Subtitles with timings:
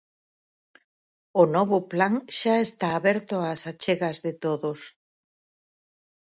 [1.41, 4.79] O novo plan xa está aberto ás achegas de todos.